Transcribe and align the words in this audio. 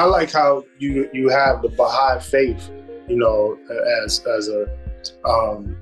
I 0.00 0.04
like 0.04 0.32
how 0.32 0.64
you 0.78 1.10
you 1.12 1.28
have 1.28 1.60
the 1.60 1.68
Baha'i 1.68 2.18
faith, 2.20 2.70
you 3.06 3.18
know, 3.18 3.58
as 4.02 4.24
as 4.26 4.48
a 4.48 4.62
um, 5.28 5.76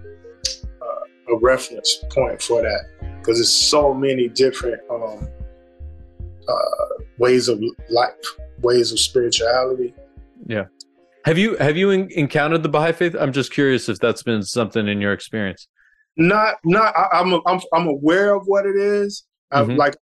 uh, 0.83 1.35
a 1.35 1.39
reference 1.41 2.03
point 2.11 2.43
for 2.43 2.61
that 2.63 2.87
because 3.21 3.39
there's 3.39 3.53
so 3.53 3.95
many 3.95 4.27
different 4.27 4.81
um, 4.91 5.29
uh, 6.49 7.05
ways 7.19 7.47
of 7.47 7.63
life, 7.91 8.13
ways 8.61 8.91
of 8.91 8.99
spirituality. 8.99 9.95
Yeah. 10.47 10.65
Have 11.25 11.39
you 11.39 11.57
have 11.59 11.77
you 11.77 11.91
in, 11.91 12.11
encountered 12.11 12.65
the 12.65 12.69
Baha'i 12.69 12.95
faith? 12.95 13.15
I'm 13.15 13.33
just 13.33 13.53
curious 13.53 13.89
if 13.89 14.01
that's 14.01 14.25
been 14.25 14.43
something 14.43 14.89
in 14.89 15.01
your 15.01 15.13
experience. 15.13 15.69
Not, 16.17 16.57
not. 16.65 16.93
I, 16.97 17.21
am 17.21 17.35
I'm, 17.35 17.43
I'm 17.47 17.61
I'm 17.73 17.87
aware 17.87 18.35
of 18.35 18.47
what 18.47 18.67
it 18.67 18.75
is. 18.75 19.25
Mm-hmm. 19.53 19.77
like, 19.77 19.97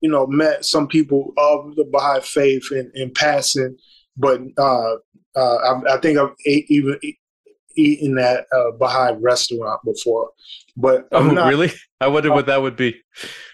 you 0.00 0.10
know, 0.10 0.26
met 0.26 0.64
some 0.64 0.86
people 0.86 1.32
of 1.36 1.74
the 1.76 1.84
Baha'i 1.84 2.20
faith 2.20 2.70
in, 2.72 2.90
in 2.94 3.12
passing, 3.12 3.76
but 4.16 4.40
uh, 4.56 4.94
uh, 5.36 5.56
I, 5.56 5.94
I 5.94 6.00
think 6.00 6.18
I've 6.18 6.34
ate, 6.46 6.66
even 6.70 6.98
eaten 7.76 8.18
at 8.18 8.46
a 8.52 8.72
Baha'i 8.72 9.16
restaurant 9.20 9.80
before. 9.84 10.30
But 10.76 11.08
oh, 11.12 11.30
not, 11.30 11.48
really? 11.48 11.72
I 12.00 12.08
wonder 12.08 12.30
uh, 12.30 12.34
what 12.34 12.46
that 12.46 12.62
would 12.62 12.76
be. 12.76 13.00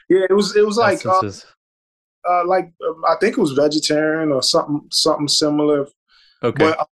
Yeah, 0.08 0.26
it 0.28 0.34
was. 0.34 0.56
It 0.56 0.66
was 0.66 0.76
like, 0.76 1.04
uh, 1.06 1.26
uh, 2.28 2.46
like 2.46 2.72
um, 2.86 3.02
I 3.08 3.16
think 3.20 3.36
it 3.36 3.40
was 3.40 3.52
vegetarian 3.52 4.32
or 4.32 4.42
something, 4.42 4.82
something 4.90 5.28
similar. 5.28 5.86
Okay. 6.42 6.74
But 6.76 6.88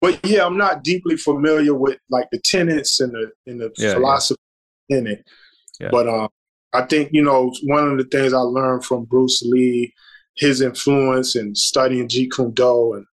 but 0.00 0.20
yeah, 0.24 0.46
I'm 0.46 0.56
not 0.56 0.84
deeply 0.84 1.16
familiar 1.16 1.74
with 1.74 1.98
like 2.08 2.28
the 2.30 2.38
tenets 2.38 3.00
and 3.00 3.12
the 3.12 3.30
and 3.46 3.60
the 3.60 3.72
yeah, 3.76 3.94
philosophy 3.94 4.40
yeah. 4.88 4.98
in 4.98 5.06
it. 5.08 5.24
Yeah. 5.80 5.88
But 5.90 6.08
um, 6.08 6.28
I 6.72 6.82
think 6.82 7.10
you 7.12 7.22
know 7.22 7.52
one 7.64 7.88
of 7.88 7.98
the 7.98 8.04
things 8.04 8.32
I 8.32 8.38
learned 8.38 8.84
from 8.84 9.04
Bruce 9.04 9.42
Lee, 9.42 9.92
his 10.36 10.60
influence 10.60 11.34
and 11.34 11.56
studying 11.56 12.08
Jeet 12.08 12.32
Kune 12.34 12.52
Do 12.52 12.94
and 12.94 13.06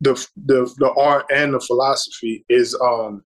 the 0.00 0.14
the 0.44 0.72
the 0.78 0.92
art 0.96 1.26
and 1.32 1.54
the 1.54 1.60
philosophy 1.60 2.44
is 2.48 2.78
um, 2.80 3.24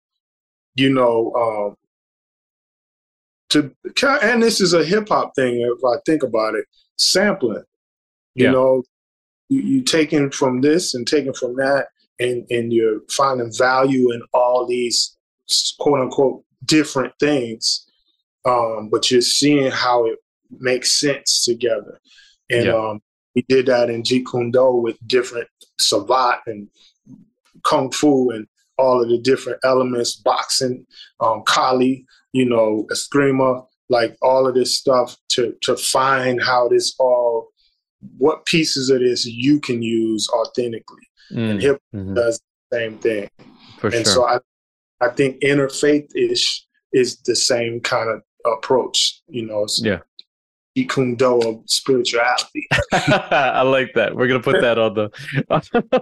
you 0.75 0.91
know 0.91 1.31
um, 1.35 1.75
to 3.49 3.71
and 4.21 4.41
this 4.41 4.59
is 4.59 4.73
a 4.73 4.83
hip 4.83 5.09
hop 5.09 5.35
thing 5.35 5.61
if 5.61 5.83
I 5.85 5.99
think 6.05 6.23
about 6.23 6.55
it, 6.55 6.65
sampling. 6.97 7.63
You 8.35 8.51
know, 8.51 8.83
you, 9.49 9.61
you 9.61 9.81
taking 9.83 10.31
from 10.31 10.61
this 10.61 10.95
and 10.95 11.07
taking 11.07 11.33
from 11.33 11.55
that 11.57 11.87
and 12.19 12.45
and 12.49 12.73
you're 12.73 13.01
finding 13.09 13.51
value 13.55 14.11
in 14.11 14.21
all 14.33 14.65
these 14.65 15.15
quote 15.79 15.99
unquote 15.99 16.43
different 16.65 17.13
things, 17.19 17.82
um, 18.45 18.89
but 18.89 19.09
you're 19.09 19.21
seeing 19.21 19.71
how 19.71 20.05
it 20.05 20.19
makes 20.59 20.99
sense 20.99 21.45
together. 21.45 21.99
And 22.49 22.65
yeah. 22.65 22.73
um, 22.73 23.01
we 23.35 23.45
did 23.47 23.67
that 23.67 23.89
in 23.89 24.03
Jeet 24.03 24.25
Kune 24.29 24.51
Do 24.51 24.73
with 24.75 24.97
different 25.07 25.47
Savate 25.79 26.41
and 26.47 26.67
Kung 27.63 27.91
Fu 27.91 28.31
and 28.31 28.47
all 28.77 29.01
of 29.01 29.09
the 29.09 29.19
different 29.19 29.59
elements, 29.63 30.15
boxing, 30.15 30.85
um, 31.19 31.43
Kali, 31.45 32.05
you 32.33 32.45
know, 32.45 32.85
Eskrima, 32.91 33.65
like 33.89 34.15
all 34.21 34.47
of 34.47 34.55
this 34.55 34.77
stuff 34.77 35.15
to 35.29 35.55
to 35.61 35.75
find 35.77 36.41
how 36.41 36.67
this 36.67 36.95
all, 36.99 37.49
what 38.17 38.45
pieces 38.45 38.89
of 38.89 38.99
this 38.99 39.25
you 39.25 39.59
can 39.59 39.81
use 39.81 40.27
authentically. 40.29 41.07
Mm. 41.31 41.51
And 41.51 41.61
hip 41.61 41.81
mm-hmm. 41.95 42.13
does 42.13 42.41
the 42.71 42.77
same 42.77 42.97
thing. 42.97 43.29
For 43.79 43.87
and 43.87 44.05
sure. 44.05 44.13
so 44.13 44.25
I, 44.25 44.39
I 45.01 45.09
think 45.09 45.41
interfaith 45.41 46.09
is 46.13 46.67
is 46.91 47.17
the 47.21 47.35
same 47.35 47.79
kind 47.81 48.09
of 48.09 48.21
approach. 48.45 49.21
You 49.27 49.45
know, 49.45 49.67
yeah. 49.77 49.99
Jeet 50.77 51.21
of 51.21 51.61
spirituality. 51.69 52.67
I 52.91 53.61
like 53.61 53.93
that. 53.93 54.15
We're 54.15 54.27
gonna 54.27 54.39
put 54.39 54.61
that 54.61 54.79
on 54.79 54.93
the 54.95 55.09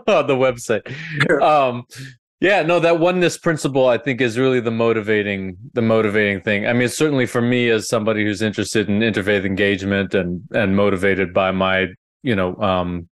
on 0.07 0.27
the 0.27 0.35
website. 0.35 1.41
Um, 1.41 1.85
yeah, 2.41 2.63
no, 2.63 2.79
that 2.79 2.99
oneness 2.99 3.37
principle 3.37 3.87
I 3.87 3.99
think 3.99 4.19
is 4.19 4.37
really 4.37 4.59
the 4.59 4.71
motivating 4.71 5.57
the 5.73 5.81
motivating 5.81 6.41
thing. 6.41 6.67
I 6.67 6.73
mean, 6.73 6.89
certainly 6.89 7.27
for 7.27 7.41
me 7.41 7.69
as 7.69 7.87
somebody 7.87 8.23
who's 8.23 8.41
interested 8.41 8.89
in 8.89 8.99
interfaith 8.99 9.45
engagement 9.45 10.13
and 10.15 10.41
and 10.51 10.75
motivated 10.75 11.33
by 11.33 11.51
my 11.51 11.87
you 12.23 12.35
know 12.35 12.55
um, 12.57 13.09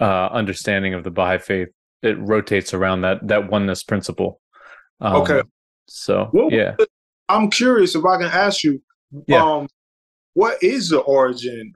uh, 0.00 0.28
understanding 0.32 0.94
of 0.94 1.04
the 1.04 1.10
Baha'i 1.10 1.38
faith, 1.38 1.68
it 2.02 2.18
rotates 2.18 2.74
around 2.74 3.02
that 3.02 3.26
that 3.28 3.48
oneness 3.48 3.84
principle. 3.84 4.40
Um, 5.00 5.16
okay. 5.16 5.42
So 5.86 6.30
well, 6.32 6.48
yeah, 6.50 6.74
I'm 7.28 7.50
curious 7.50 7.94
if 7.94 8.04
I 8.04 8.18
can 8.18 8.26
ask 8.26 8.62
you, 8.64 8.82
yeah. 9.26 9.42
um, 9.42 9.68
what 10.34 10.62
is 10.62 10.88
the 10.88 11.00
origin 11.00 11.74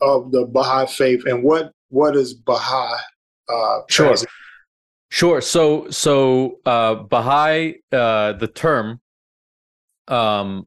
of 0.00 0.32
the 0.32 0.46
Baha'i 0.46 0.86
faith, 0.86 1.24
and 1.26 1.42
what 1.42 1.72
what 1.88 2.16
is 2.16 2.34
Baha'i? 2.34 2.98
Uh, 3.48 3.80
sure. 3.88 4.06
Transit? 4.06 4.28
Sure. 5.10 5.40
So 5.40 5.90
so 5.90 6.58
uh, 6.66 6.94
Baha'i, 6.94 7.76
uh, 7.92 8.32
the 8.34 8.48
term, 8.48 9.00
um, 10.08 10.66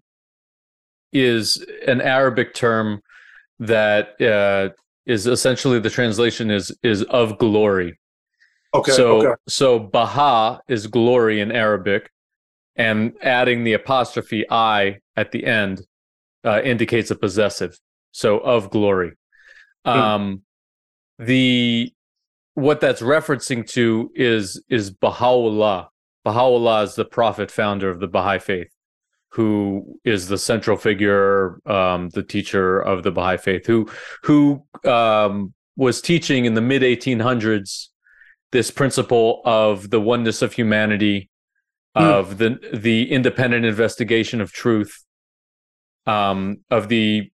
is 1.12 1.66
an 1.88 2.02
Arabic 2.02 2.54
term 2.54 3.02
that 3.60 4.20
uh, 4.22 4.74
is 5.06 5.28
essentially 5.28 5.80
the 5.80 5.90
translation 5.90 6.52
is 6.52 6.76
is 6.84 7.04
of 7.04 7.38
glory. 7.38 7.98
Okay. 8.74 8.92
So 8.92 9.18
okay. 9.22 9.42
so 9.48 9.80
Baha 9.80 10.62
is 10.68 10.88
glory 10.88 11.40
in 11.40 11.52
Arabic, 11.52 12.12
and 12.76 13.14
adding 13.22 13.64
the 13.64 13.74
apostrophe 13.74 14.46
I 14.50 15.00
at 15.16 15.32
the 15.32 15.46
end 15.46 15.82
uh, 16.44 16.62
indicates 16.64 17.12
a 17.12 17.16
possessive. 17.16 17.80
So 18.12 18.40
of 18.40 18.70
glory. 18.70 19.14
Hmm. 19.86 19.92
Um, 19.92 20.42
the 21.20 21.94
what 22.54 22.80
that's 22.80 23.02
referencing 23.02 23.68
to 23.72 24.12
is 24.16 24.64
is 24.70 24.92
Baha'u'llah. 24.92 25.90
Baha'u'llah 26.24 26.84
is 26.84 26.96
the 26.96 27.06
prophet 27.06 27.52
founder 27.52 27.90
of 27.90 28.00
the 28.00 28.08
Baha'i 28.08 28.40
faith 28.40 28.70
who 29.36 30.00
is 30.06 30.30
the 30.30 30.38
central 30.38 30.78
figure, 30.78 31.60
um, 31.70 32.08
the 32.12 32.24
teacher 32.24 32.80
of 32.80 33.04
the 33.04 33.12
Baha'i 33.12 33.38
faith, 33.38 33.66
who 33.66 33.86
who 34.24 34.64
um, 34.86 35.54
was 35.76 36.02
teaching 36.02 36.46
in 36.46 36.54
the 36.54 36.62
mid 36.62 36.82
1800s 36.82 37.90
this 38.54 38.72
principle 38.72 39.42
of 39.44 39.90
the 39.90 40.00
oneness 40.00 40.42
of 40.42 40.54
humanity, 40.54 41.30
mm. 41.96 42.02
of 42.02 42.38
the 42.38 42.60
the 42.74 43.12
independent 43.12 43.66
investigation 43.66 44.42
of 44.42 44.52
truth, 44.52 45.04
um, 46.06 46.58
of 46.70 46.90
the 46.90 47.32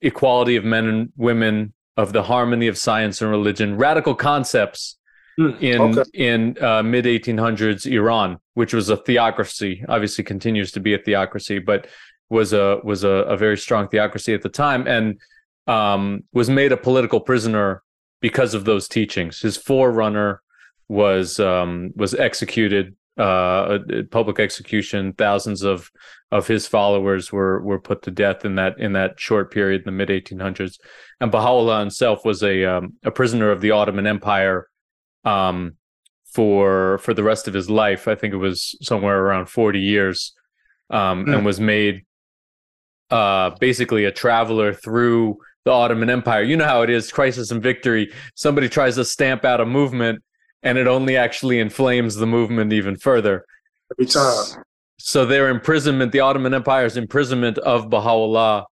equality 0.00 0.56
of 0.56 0.64
men 0.64 0.86
and 0.86 1.12
women, 1.16 1.72
of 1.96 2.12
the 2.12 2.22
harmony 2.22 2.66
of 2.66 2.76
science 2.76 3.22
and 3.22 3.30
religion, 3.30 3.76
radical 3.76 4.14
concepts 4.14 4.98
mm. 5.38 5.60
in 5.60 5.98
okay. 5.98 6.10
in 6.12 6.56
uh, 6.62 6.82
mid 6.82 7.04
1800s 7.04 7.86
Iran 7.90 8.38
which 8.54 8.72
was 8.72 8.88
a 8.88 8.96
theocracy, 8.96 9.84
obviously 9.88 10.24
continues 10.24 10.72
to 10.72 10.80
be 10.80 10.94
a 10.94 10.98
theocracy, 10.98 11.58
but 11.58 11.86
was 12.30 12.52
a 12.52 12.80
was 12.82 13.04
a, 13.04 13.08
a 13.08 13.36
very 13.36 13.58
strong 13.58 13.88
theocracy 13.88 14.32
at 14.32 14.42
the 14.42 14.48
time, 14.48 14.86
and 14.86 15.20
um, 15.66 16.24
was 16.32 16.48
made 16.48 16.72
a 16.72 16.76
political 16.76 17.20
prisoner 17.20 17.82
because 18.20 18.54
of 18.54 18.64
those 18.64 18.88
teachings. 18.88 19.40
His 19.40 19.56
forerunner 19.56 20.40
was 20.88 21.38
um, 21.38 21.92
was 21.96 22.14
executed, 22.14 22.96
uh, 23.16 23.78
public 24.10 24.38
execution. 24.38 25.12
Thousands 25.12 25.62
of 25.62 25.90
of 26.30 26.48
his 26.48 26.66
followers 26.66 27.30
were 27.30 27.62
were 27.62 27.78
put 27.78 28.02
to 28.02 28.10
death 28.10 28.44
in 28.44 28.56
that 28.56 28.78
in 28.78 28.92
that 28.94 29.20
short 29.20 29.52
period 29.52 29.82
in 29.82 29.84
the 29.84 29.92
mid 29.92 30.08
1800s. 30.08 30.78
And 31.20 31.30
Baha'u'llah 31.30 31.80
himself 31.80 32.24
was 32.24 32.42
a 32.42 32.64
um, 32.64 32.94
a 33.04 33.10
prisoner 33.10 33.50
of 33.50 33.60
the 33.60 33.70
Ottoman 33.70 34.06
Empire 34.06 34.68
um, 35.24 35.76
for 36.24 36.98
for 36.98 37.14
the 37.14 37.22
rest 37.22 37.46
of 37.46 37.54
his 37.54 37.70
life. 37.70 38.08
I 38.08 38.14
think 38.14 38.34
it 38.34 38.38
was 38.38 38.76
somewhere 38.82 39.20
around 39.20 39.46
40 39.46 39.80
years, 39.80 40.32
um, 40.90 41.26
mm. 41.26 41.36
and 41.36 41.46
was 41.46 41.60
made 41.60 42.04
uh, 43.10 43.50
basically 43.60 44.04
a 44.04 44.12
traveler 44.12 44.74
through 44.74 45.38
the 45.64 45.70
Ottoman 45.70 46.10
Empire. 46.10 46.42
You 46.42 46.56
know 46.56 46.64
how 46.64 46.82
it 46.82 46.90
is, 46.90 47.12
crisis 47.12 47.50
and 47.50 47.62
victory. 47.62 48.12
Somebody 48.34 48.68
tries 48.68 48.96
to 48.96 49.04
stamp 49.04 49.44
out 49.44 49.60
a 49.60 49.66
movement, 49.66 50.22
and 50.64 50.78
it 50.78 50.86
only 50.86 51.16
actually 51.16 51.60
inflames 51.60 52.16
the 52.16 52.26
movement 52.26 52.72
even 52.72 52.96
further. 52.96 53.44
Every 53.92 54.06
time. 54.06 54.64
So 54.98 55.26
their 55.26 55.50
imprisonment, 55.50 56.10
the 56.10 56.20
Ottoman 56.20 56.54
Empire's 56.54 56.96
imprisonment 56.96 57.58
of 57.58 57.90
Baha'u'llah, 57.90 58.64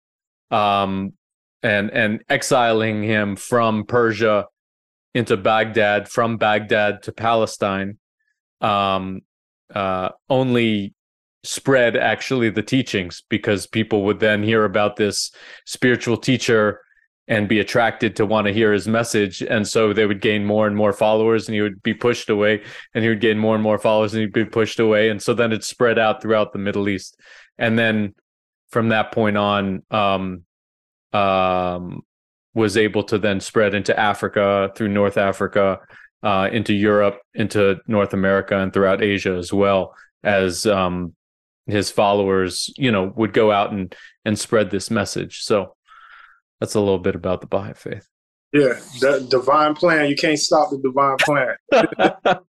um, 0.49 1.13
and 1.61 1.91
and 1.91 2.23
exiling 2.29 3.03
him 3.03 3.35
from 3.35 3.85
Persia 3.85 4.47
into 5.13 5.35
Baghdad, 5.38 6.07
from 6.07 6.38
Baghdad 6.38 7.03
to 7.03 7.11
Palestine, 7.11 7.99
um, 8.61 9.21
uh, 9.75 10.09
only 10.29 10.94
spread 11.44 11.97
actually 11.97 12.49
the 12.49 12.63
teachings 12.63 13.23
because 13.29 13.67
people 13.67 14.03
would 14.05 14.19
then 14.19 14.41
hear 14.44 14.63
about 14.63 14.95
this 14.95 15.31
spiritual 15.65 16.15
teacher 16.15 16.81
and 17.31 17.48
be 17.48 17.62
attracted 17.62 18.13
to 18.18 18.25
want 18.25 18.45
to 18.45 18.54
hear 18.54 18.74
his 18.74 18.89
message. 18.89 19.42
And 19.42 19.66
so 19.66 19.94
they 19.94 20.06
would 20.06 20.19
gain 20.19 20.44
more 20.44 20.68
and 20.68 20.75
more 20.75 20.92
followers 20.92 21.48
and 21.48 21.56
he 21.56 21.62
would 21.62 21.81
be 21.81 21.94
pushed 21.94 22.30
away 22.30 22.62
and 22.94 23.06
he 23.06 23.10
would 23.10 23.22
gain 23.22 23.39
more 23.39 23.56
and 23.56 23.63
more 23.63 23.80
followers 23.80 24.13
and 24.13 24.19
he'd 24.19 24.33
be 24.33 24.44
pushed 24.44 24.81
away. 24.81 25.10
And 25.10 25.24
so 25.24 25.33
then 25.33 25.54
it 25.54 25.63
spread 25.63 25.98
out 25.98 26.22
throughout 26.22 26.51
the 26.51 26.60
middle 26.60 26.89
east. 26.89 27.18
And 27.57 27.80
then 27.80 28.16
from 28.69 28.89
that 28.89 29.13
point 29.13 29.38
on 29.38 29.81
um 29.92 30.44
um 31.13 32.01
was 32.54 32.75
able 32.75 33.04
to 33.04 33.18
then 33.18 33.39
spread 33.39 33.74
into 33.75 33.98
Africa 33.98 34.69
through 34.75 34.89
North 34.89 35.18
Africa, 35.18 35.80
uh, 36.24 36.50
into 36.51 36.74
Europe, 36.74 37.22
into 37.33 37.78
North 37.88 38.13
America, 38.13 38.57
and 38.57 38.74
throughout 38.74 39.01
Asia 39.01 39.38
as 39.38 39.54
well 39.54 39.95
as 40.22 40.66
um, 40.66 41.16
his 41.66 41.89
followers, 41.89 42.69
you 42.78 42.92
know, 42.92 43.13
would 43.16 43.31
go 43.31 43.54
out 43.54 43.72
and 43.72 43.95
and 44.25 44.38
spread 44.38 44.69
this 44.69 44.92
message. 44.92 45.44
So 45.44 45.78
that's 46.61 46.75
a 46.75 46.79
little 46.79 46.99
bit 46.99 47.15
about 47.15 47.41
the 47.41 47.47
Baha'i 47.47 47.73
faith. 47.73 48.07
Yeah, 48.53 48.79
the 49.01 49.27
divine 49.29 49.75
plan. 49.75 50.09
You 50.09 50.15
can't 50.15 50.39
stop 50.39 50.69
the 50.69 50.77
divine 50.77 51.17
plan. 51.17 51.55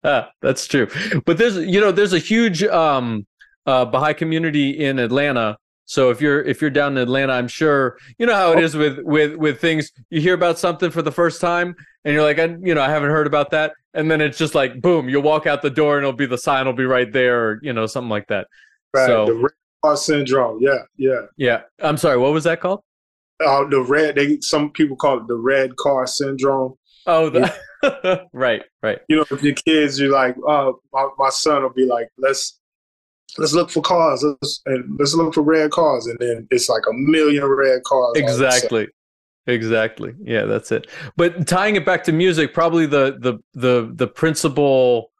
that's 0.41 0.67
true. 0.67 0.87
But 1.25 1.39
there's, 1.39 1.57
you 1.57 1.81
know, 1.81 1.91
there's 1.91 2.13
a 2.13 2.19
huge 2.19 2.61
um, 2.63 3.25
uh, 3.65 3.85
Baha'i 3.85 4.13
community 4.13 4.69
in 4.69 4.99
Atlanta 4.99 5.57
so 5.91 6.09
if 6.09 6.21
you're 6.21 6.41
if 6.43 6.61
you're 6.61 6.69
down 6.69 6.93
in 6.93 6.99
Atlanta, 6.99 7.33
I'm 7.33 7.49
sure 7.49 7.97
you 8.17 8.25
know 8.25 8.33
how 8.33 8.53
it 8.53 8.63
is 8.63 8.77
with 8.77 8.99
with 8.99 9.35
with 9.35 9.59
things. 9.59 9.91
You 10.09 10.21
hear 10.21 10.33
about 10.33 10.57
something 10.57 10.89
for 10.89 11.01
the 11.01 11.11
first 11.11 11.41
time, 11.41 11.75
and 12.05 12.13
you're 12.13 12.23
like, 12.23 12.39
I, 12.39 12.55
you 12.61 12.73
know, 12.73 12.81
I 12.81 12.87
haven't 12.87 13.09
heard 13.09 13.27
about 13.27 13.51
that, 13.51 13.73
and 13.93 14.09
then 14.09 14.21
it's 14.21 14.37
just 14.37 14.55
like, 14.55 14.81
boom, 14.81 15.09
you'll 15.09 15.21
walk 15.21 15.47
out 15.47 15.61
the 15.61 15.69
door, 15.69 15.97
and 15.97 16.05
it'll 16.05 16.15
be 16.15 16.25
the 16.25 16.37
sign 16.37 16.65
will 16.65 16.71
be 16.71 16.85
right 16.85 17.11
there, 17.11 17.45
or 17.45 17.59
you 17.61 17.73
know, 17.73 17.87
something 17.87 18.09
like 18.09 18.27
that. 18.27 18.47
Right. 18.93 19.05
So, 19.05 19.25
the 19.25 19.35
red 19.35 19.51
car 19.83 19.97
syndrome. 19.97 20.59
Yeah, 20.61 20.79
yeah, 20.95 21.25
yeah. 21.35 21.61
I'm 21.79 21.97
sorry. 21.97 22.17
What 22.17 22.31
was 22.31 22.45
that 22.45 22.61
called? 22.61 22.83
Uh, 23.43 23.67
the 23.67 23.81
red. 23.81 24.15
They 24.15 24.39
some 24.41 24.71
people 24.71 24.95
call 24.95 25.19
it 25.19 25.27
the 25.27 25.35
red 25.35 25.75
car 25.77 26.05
syndrome. 26.07 26.75
Oh, 27.07 27.29
the, 27.29 27.51
right, 28.33 28.63
right. 28.83 28.99
You 29.09 29.17
know, 29.17 29.25
if 29.31 29.41
your 29.41 29.55
kids, 29.55 29.99
you're 29.99 30.11
like, 30.11 30.35
uh, 30.47 30.71
my, 30.93 31.09
my 31.17 31.29
son 31.29 31.63
will 31.63 31.71
be 31.71 31.85
like, 31.85 32.09
let's 32.17 32.59
let's 33.37 33.53
look 33.53 33.69
for 33.69 33.81
cars 33.81 34.23
let's, 34.23 34.61
and 34.65 34.97
let's 34.99 35.13
look 35.13 35.33
for 35.33 35.41
red 35.41 35.71
cars 35.71 36.05
and 36.07 36.17
then 36.19 36.47
it's 36.51 36.69
like 36.69 36.83
a 36.89 36.93
million 36.93 37.45
red 37.45 37.81
cars 37.83 38.13
exactly 38.15 38.87
exactly 39.47 40.13
yeah 40.21 40.43
that's 40.43 40.71
it 40.71 40.87
but 41.15 41.47
tying 41.47 41.75
it 41.75 41.85
back 41.85 42.03
to 42.03 42.11
music 42.11 42.53
probably 42.53 42.85
the 42.85 43.17
the 43.19 43.39
the 43.53 43.91
the 43.95 44.07
principal 44.07 45.11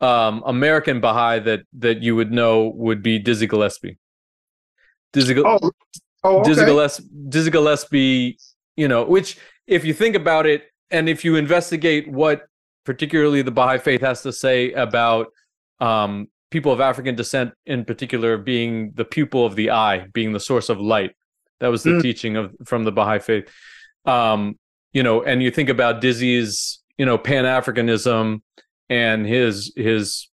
um 0.00 0.42
american 0.46 1.00
baha'i 1.00 1.38
that 1.38 1.62
that 1.72 2.02
you 2.02 2.16
would 2.16 2.32
know 2.32 2.72
would 2.74 3.02
be 3.02 3.18
dizzy 3.18 3.46
gillespie 3.46 3.98
dizzy, 5.12 5.38
oh, 5.38 5.70
oh, 6.24 6.40
okay. 6.40 6.48
dizzy, 6.48 6.64
gillespie, 6.64 7.04
dizzy 7.28 7.50
gillespie 7.50 8.38
you 8.76 8.88
know 8.88 9.04
which 9.04 9.38
if 9.66 9.84
you 9.84 9.94
think 9.94 10.16
about 10.16 10.46
it 10.46 10.64
and 10.90 11.08
if 11.08 11.24
you 11.24 11.36
investigate 11.36 12.10
what 12.10 12.42
particularly 12.84 13.42
the 13.42 13.50
baha'i 13.50 13.78
faith 13.78 14.00
has 14.00 14.22
to 14.22 14.32
say 14.32 14.72
about 14.72 15.28
um 15.80 16.28
people 16.54 16.70
of 16.70 16.80
African 16.80 17.16
descent 17.16 17.52
in 17.66 17.84
particular 17.84 18.38
being 18.38 18.92
the 18.94 19.04
pupil 19.04 19.44
of 19.44 19.56
the 19.56 19.70
eye, 19.70 20.06
being 20.12 20.32
the 20.32 20.38
source 20.38 20.68
of 20.68 20.80
light. 20.80 21.10
That 21.58 21.66
was 21.66 21.82
the 21.82 21.90
mm. 21.90 22.00
teaching 22.00 22.36
of 22.36 22.54
from 22.64 22.84
the 22.84 22.92
Baha'i 22.92 23.18
faith. 23.18 23.50
Um, 24.04 24.56
you 24.92 25.02
know, 25.02 25.20
and 25.24 25.42
you 25.42 25.50
think 25.50 25.68
about 25.68 26.00
Dizzy's, 26.00 26.80
you 26.96 27.06
know, 27.06 27.18
Pan 27.18 27.44
Africanism 27.44 28.40
and 28.88 29.26
his 29.26 29.72
his 29.74 30.28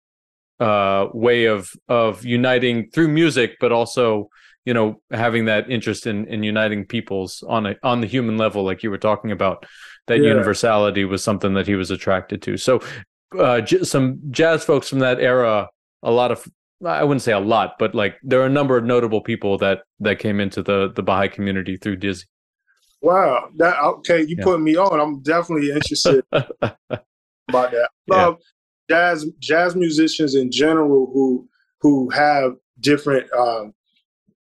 uh, 0.59 1.07
way 1.13 1.45
of 1.45 1.69
of 1.87 2.25
uniting 2.25 2.89
through 2.91 3.07
music, 3.07 3.55
but 3.61 3.71
also 3.71 4.27
you 4.69 4.73
know 4.75 5.01
having 5.09 5.45
that 5.45 5.67
interest 5.71 6.05
in 6.05 6.27
in 6.27 6.43
uniting 6.43 6.85
peoples 6.85 7.43
on 7.47 7.65
a 7.65 7.75
on 7.81 8.01
the 8.01 8.07
human 8.07 8.37
level, 8.37 8.63
like 8.63 8.83
you 8.83 8.91
were 8.91 8.99
talking 9.09 9.31
about. 9.31 9.65
That 10.05 10.19
yeah. 10.19 10.29
universality 10.29 11.05
was 11.05 11.23
something 11.23 11.53
that 11.53 11.67
he 11.67 11.75
was 11.75 11.91
attracted 11.91 12.41
to. 12.43 12.57
So, 12.57 12.81
uh, 13.37 13.61
j- 13.61 13.83
some 13.83 14.19
jazz 14.31 14.65
folks 14.65 14.89
from 14.89 14.99
that 14.99 15.19
era 15.19 15.69
a 16.01 16.11
lot 16.11 16.31
of 16.31 16.47
I 16.85 17.03
wouldn't 17.03 17.21
say 17.21 17.31
a 17.31 17.39
lot, 17.39 17.75
but 17.79 17.93
like 17.93 18.17
there 18.23 18.41
are 18.41 18.45
a 18.45 18.55
number 18.59 18.77
of 18.77 18.83
notable 18.85 19.21
people 19.21 19.57
that 19.57 19.79
that 19.99 20.19
came 20.19 20.39
into 20.39 20.61
the 20.63 20.91
the 20.95 21.03
Baha'i 21.03 21.29
community 21.29 21.77
through 21.77 21.97
Dizzy. 21.97 22.25
Wow, 23.01 23.49
that 23.57 23.77
okay, 23.79 24.21
you 24.21 24.35
yeah. 24.37 24.43
put 24.43 24.61
me 24.61 24.75
on. 24.75 24.99
I'm 24.99 25.21
definitely 25.21 25.71
interested 25.71 26.23
about 26.31 26.77
that. 27.49 27.89
Love 28.07 28.37
yeah. 28.89 28.95
jazz 28.95 29.25
jazz 29.39 29.75
musicians 29.75 30.35
in 30.35 30.51
general 30.51 31.09
who 31.13 31.47
who 31.81 32.09
have 32.11 32.55
different 32.79 33.31
um, 33.33 33.73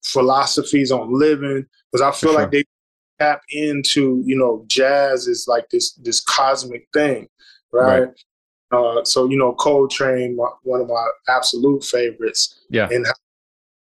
philosophies 0.04 0.92
on 0.92 1.12
living 1.12 1.66
because 1.92 2.02
I 2.02 2.12
feel 2.12 2.32
sure. 2.32 2.42
like 2.42 2.52
they 2.52 2.64
tap 3.20 3.42
into 3.50 4.22
you 4.26 4.38
know 4.38 4.64
jazz 4.68 5.28
is 5.28 5.46
like 5.48 5.70
this 5.70 5.94
this 5.94 6.22
cosmic 6.22 6.88
thing, 6.94 7.28
right? 7.72 8.02
right. 8.02 8.24
Uh, 8.72 9.04
so 9.04 9.28
you 9.30 9.38
know, 9.38 9.54
Coltrane, 9.54 10.38
one 10.64 10.82
of 10.82 10.88
my 10.88 11.10
absolute 11.28 11.84
favorites. 11.84 12.62
Yeah, 12.70 12.88
and 12.92 13.06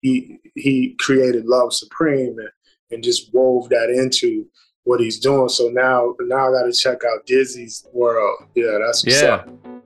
he 0.02 0.40
he 0.56 0.96
created 1.00 1.46
Love 1.46 1.74
Supreme 1.74 2.38
and, 2.40 2.50
and 2.92 3.04
just 3.04 3.34
wove 3.34 3.70
that 3.70 3.90
into 3.90 4.48
what 4.86 5.02
he's 5.02 5.20
doing. 5.20 5.50
So 5.50 5.68
now 5.70 6.16
now 6.22 6.50
I 6.50 6.62
got 6.62 6.64
to 6.66 6.72
check 6.72 7.00
out 7.06 7.26
Dizzy's 7.26 7.86
world. 7.92 8.44
Yeah, 8.56 8.78
that's 8.86 9.06
yeah. 9.06 9.36
Up. 9.36 9.77